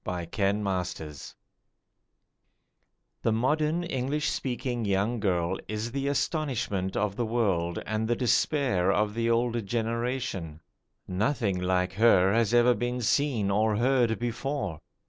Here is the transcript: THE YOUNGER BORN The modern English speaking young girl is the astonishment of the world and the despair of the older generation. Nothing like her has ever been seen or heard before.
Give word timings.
THE 0.03 0.27
YOUNGER 0.35 0.63
BORN 0.63 1.13
The 3.21 3.31
modern 3.31 3.83
English 3.83 4.31
speaking 4.31 4.83
young 4.83 5.19
girl 5.19 5.59
is 5.67 5.91
the 5.91 6.07
astonishment 6.07 6.97
of 6.97 7.15
the 7.15 7.25
world 7.27 7.77
and 7.85 8.07
the 8.07 8.15
despair 8.15 8.91
of 8.91 9.13
the 9.13 9.29
older 9.29 9.61
generation. 9.61 10.59
Nothing 11.07 11.59
like 11.59 11.93
her 11.93 12.33
has 12.33 12.51
ever 12.51 12.73
been 12.73 12.99
seen 13.03 13.51
or 13.51 13.75
heard 13.77 14.17
before. 14.17 14.79